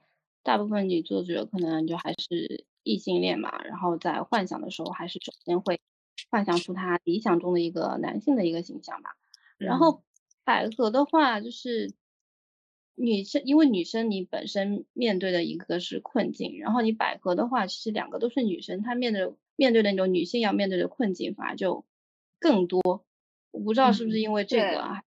[0.45, 5.81] 大部分女作者可能就还是异性恋嘛，然后在幻想的时候还是首先会
[6.29, 9.17] 幻想出他理想中的一个男性的一个形象吧。
[9.57, 10.03] 然后
[10.45, 11.93] 百合的话就是。
[12.97, 21.83] 女生，因为女生你本身面对的一个是困境，然后你百合的话，其实两个都是女生，她面对面对的那种女性要面对的困境反而就
[22.39, 23.03] 更多。
[23.51, 25.03] 我不知道是不是因为这个啊，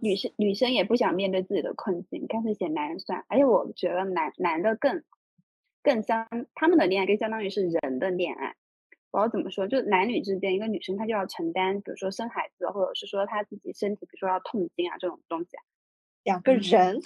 [0.00, 3.24] 女生女生也不想面对自己的困境，干脆写男人算。
[3.28, 5.02] 而且我觉得男男的更
[5.82, 8.56] 更相他们的恋爱更相当于是人的恋爱。
[9.10, 9.66] 我要怎么说？
[9.66, 15.50] 就男女之间，一个女生她就要承担，比如说生孩子，或者是说她自己身体，比如说要痛经啊这种东西。
[16.22, 17.00] 两个人。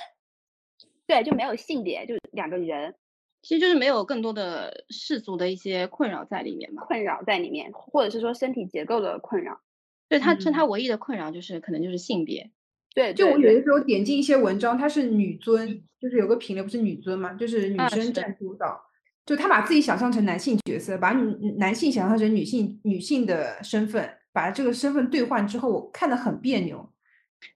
[1.07, 2.95] 对，就没有性别，就两个人，
[3.43, 9.61] 其实就是没有更多的世俗的一些困扰在里面嘛，困扰在里面，或者是说身体结构的困扰。
[10.09, 12.51] 对他，这他唯一的困扰就是可能就是性别。
[12.95, 18.81] 对，就我有的时候点进一些文章，它是女尊，就是有个品类不是女尊嘛，就是女生占主导，
[19.27, 26.89] 就他把自己想象成男性角色，把女男性想象成女性女性的身份，把这个身份兑换之后，我看的很别扭。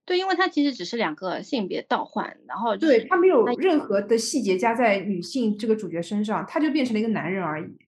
[0.05, 7.79] 对，因为它其实只是两个性别倒换，然后对它没有任何的细节加在女性这个主角身上，他就变成了一个男人而已。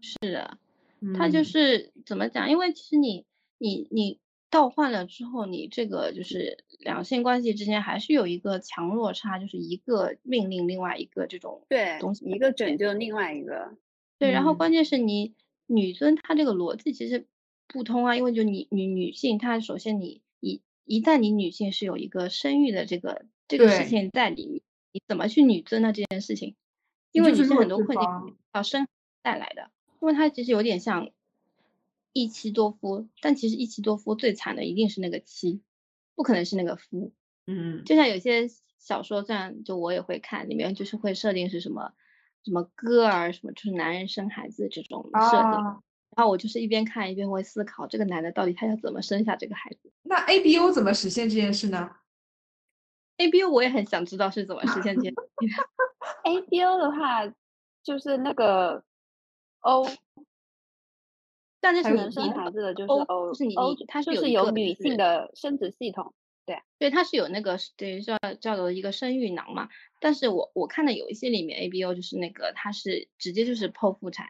[0.00, 0.58] 是的，
[1.16, 2.48] 他就是怎么讲？
[2.48, 3.26] 因为其实你
[3.58, 13.76] 你你倒换了之后，你这个就是两性关系之间还是有一个强弱差，就是一个命令另外一个这种对东西，一个拯救另外一个。
[14.18, 15.34] 对，然后关键是你
[15.66, 17.26] 女尊她这个逻辑其实
[17.66, 26.54] 不通啊，因为就你女女性，她首先你一一旦你女性是有一个生育的这个这个事情在里面，你怎么去女尊呢这件事情？
[27.12, 28.88] 因为女性很多困境要生
[29.20, 29.70] 带来的，
[30.00, 31.10] 因为它其实有点像
[32.14, 35.60] 一妻多夫，但其实一妻多夫最惨的一定是那个妻，
[36.18, 37.12] 不可能是那个夫。
[37.46, 38.48] 嗯，就像有些
[38.80, 41.92] 小说，这样就我也会看，里面就是会设定是什么
[42.44, 45.52] 什么歌儿什么，就是男人生孩子这种设定。
[46.16, 49.92] 然后我就是一边看一边会思考，这个男的到底他要怎么生下这个孩子？
[50.02, 51.88] 那 A B O 怎么实现这件事呢
[53.18, 55.16] ？A B O 我也很想知道是怎么实现这件事。
[56.24, 57.24] A B O 的话，
[57.84, 58.82] 就是那个
[59.60, 59.86] O，
[61.60, 63.54] 但是能生孩子的就是就是你，
[63.86, 66.14] 它是就是有女性的生殖系统，
[66.46, 69.68] 对，对，它是有那个等于说叫做一个生育囊嘛。
[70.00, 74.26] 但是我我看的有一些里面 A B O 就是那个它是直接就是剖腹产。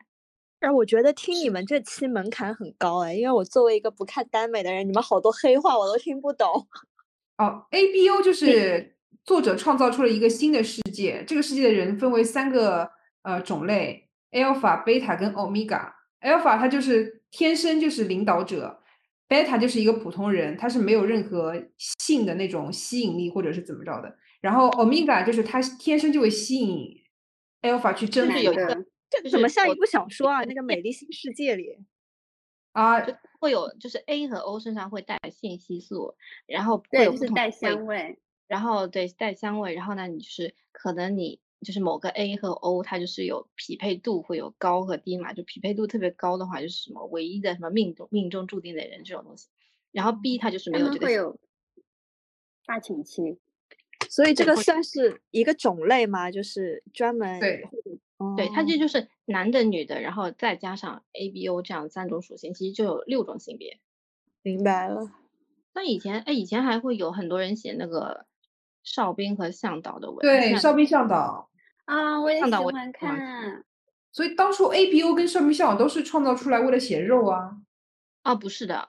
[0.61, 6.67] 但我觉得听你们这期门槛很高哎，因为我作为一个不看耽美的人，你们好多黑话我都听不懂。
[7.37, 12.91] 哦，A B O 就是作者创造出了一个新的世界，这个世界的人分为三个
[13.23, 15.33] 呃种类：alpha、beta 跟
[16.21, 18.83] alpha 它就是天生就是领导者
[19.29, 24.17] ，，Beta 就是一个普通人，他是没有任何性的那种吸引力或者是怎么着的。
[24.41, 26.95] 然后 omega 就是他天生就会吸引
[27.63, 28.39] alpha 去征服。
[28.39, 28.87] 有一个。
[29.11, 30.45] 这怎么像一部小说啊？
[30.45, 31.79] 那个《美丽新世界》里
[32.73, 33.01] 啊，
[33.41, 36.15] 会有就是 A 和 O 身上会带信息素，
[36.47, 45.33] 然后会有带香味，然后对带香味，然后呢，你就是可能你就是某个 A 和 O，它就是有匹配度，会有高和低嘛。
[45.33, 49.49] 就匹配度特别高的话，就是什么唯一的什么命中命中注定的人这种东西。
[49.93, 51.07] 然后 B 它就是没有这个。
[51.07, 51.39] 会有
[52.65, 53.39] 发情期，
[54.11, 56.31] 所以这个算是一个种类吗？
[56.31, 57.63] 就是专门对。
[58.37, 63.79] 对，它这就是男的、女的，然后再加上 A、B、O 这样三种属性，其实就有六种性别。
[64.43, 65.13] 明白了。
[65.73, 68.27] 那以前，哎，以前还会有很多人写那个
[68.89, 70.19] 哨兵和向导的文。
[70.21, 71.51] 对，哨兵、向导
[71.85, 73.65] 啊，我也喜欢看。
[74.13, 77.57] 所以当初 A、B、O 跟哨兵、向导都是创造出来为了写肉啊？
[78.23, 78.89] 啊，不是的，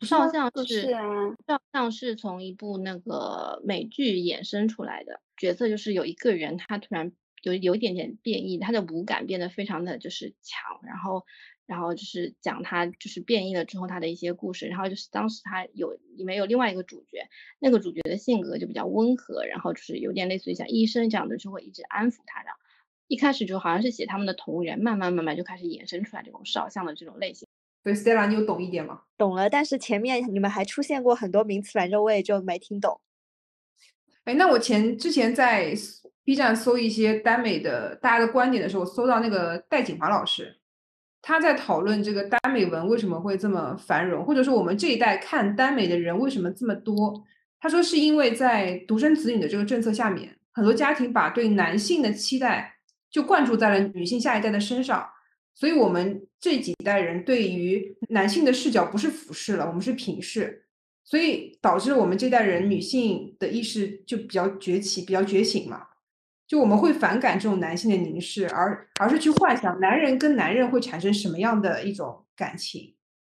[0.00, 1.02] 少相是啊，
[1.46, 7.12] 少将是从一部那个美剧衍生出来的角色，就是有一个人他突然
[7.42, 11.24] 有有一点点变异，他的五感变得非常的就是强，然后
[11.66, 17.28] 然后就是讲他就是变异了之后他的一些故事，然后就是当时他有里面有另外一个主角，
[17.58, 22.58] 那个主角的性格就比较温和，然后就是有点类似于像医生这样的，就会一直安抚他，然后
[23.06, 27.46] 一开始就好像是写他们的同人，慢慢慢慢就开始衍生出来这种少相的这种类型。
[27.84, 29.02] 对，Stella，你有懂一点吗？
[29.16, 33.00] 懂了，但是前面你们还出现过很多名词，反正我也就没听懂。
[34.24, 35.72] 哎，那我前之前在
[36.28, 40.58] B 站搜一些耽美的大家的观点的时候，搜到那个戴锦华老师，
[41.22, 47.24] 他在讨论这个耽美文为什么会这么繁荣，或者说我们这一代看耽美的人为什么这么多。
[47.58, 52.74] 他说是因为在独生子女的这个政策下面，很多家庭把对男性的期待
[53.10, 55.08] 就灌注在了女性下一代的身上。
[55.54, 60.66] 所以，我们这几代人对于男性的视角不是俯视了，我们是平视，
[61.04, 65.86] 所以导致我们这代人女性的意识就比较崛起，比较觉醒嘛。
[66.48, 72.94] 就我们会反感这种男性的凝视，而而是去幻想男人跟男人会产生什么样的一种感情。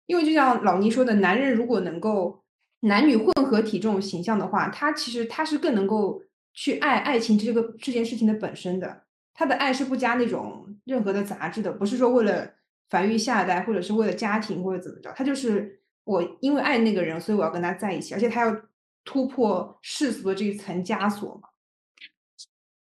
[0.07, 2.43] 因为就像老倪说的，男人如果能够
[2.81, 6.23] 男女混合体这种形象的话，他其实他是更能够
[6.55, 9.03] 去爱爱情这个这件事情的本身的。
[9.35, 12.49] 他的爱是不加那种任何的杂质的，不是说为了
[12.91, 18.57] 繁育下一代，或者是为了家庭或者怎么着，他就是我因为爱那个人，所以我要跟他在一起，而且他要
[19.05, 21.50] 突破世俗的这一层枷锁嘛。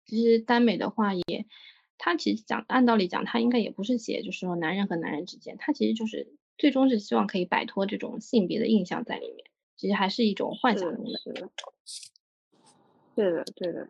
[0.06, 1.46] 其实耽美的话也，
[1.98, 9.46] 他其实讲按道理讲，他应该也不是写就是说男人和男人之间，他其实就是最终是希望可以摆脱这种性别的印象在里面，
[9.78, 11.20] 其实还是一种幻想中的。
[13.16, 13.88] 对的，对的。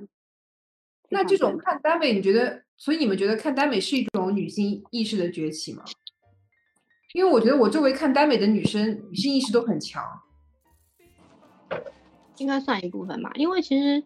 [1.09, 2.64] 那这种看耽美，你觉得？
[2.76, 5.86] 所以你们觉得看耽美是一种女性意识的崛起吗？
[7.14, 10.03] 因为我觉得我周围看耽美的女生，女性意识都很强，
[12.38, 13.32] 应该算一部分吧。
[13.36, 14.03] 因为其实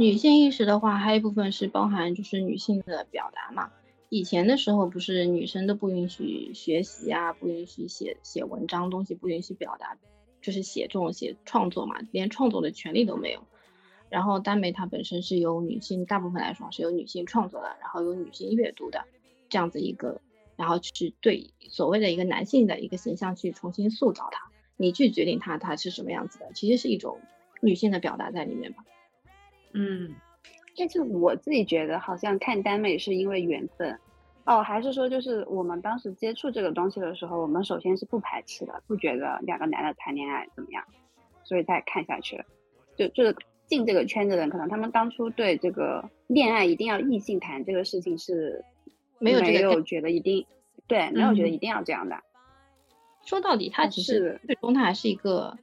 [0.00, 3.70] 女性意识的话，还有一部分是包含就是女性的表达嘛。
[4.08, 9.98] 以前的时候不是女生都不允许学习啊，不允许写写文章东西，不允许表达，
[10.40, 13.42] 就是写这种写创作嘛，连创作的权利都没有。
[14.08, 19.04] 然后耽美它本身是由女性，大部分来说是由女性创作的，然后由女性阅读的
[19.50, 20.22] 这样子一个，
[20.56, 27.20] 然后去对所谓的一个男性的一个形象去重新塑造它，你去决定它它是什么样子的，其实是一种
[27.60, 28.82] 女性的表达在里面吧。
[29.72, 30.14] 嗯，
[30.76, 33.98] 但是我自己觉得好像看耽美是因为缘分，
[34.44, 40.84] 哦，还是说就是我们当时接触这个东西的时候，我们首先是不排斥的，不觉得两个男的谈恋爱怎么样，
[41.44, 42.44] 所以才看下去了，
[42.96, 43.36] 就就是。
[43.70, 48.64] 进这个圈子的人，可能他们当初对这个恋爱一定要异性谈这个事情是
[49.20, 50.44] 没有没有觉得一定
[50.88, 52.16] 对，没有觉得一定要这样的。
[53.22, 55.56] 说到底，他只是最终他还是一个，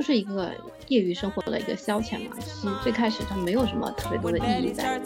[0.00, 0.50] 就是一个
[0.88, 2.34] 业余生活的一个消遣嘛。
[2.40, 4.98] 其实最开始它没有什么特别多的意义在。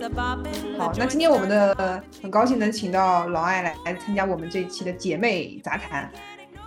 [0.78, 6.08] 好，那今天我们的很高兴能请到老艾来来参加我们这一期的姐妹杂谈，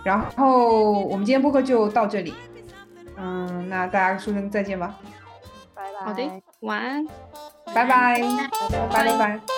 [0.04, 2.34] 然后我们今天播客就到这里。
[3.16, 4.94] 嗯，那大家说声再见吧。
[5.74, 7.06] 拜拜好的，晚安，
[7.74, 8.20] 拜拜，
[8.92, 9.57] 拜拜。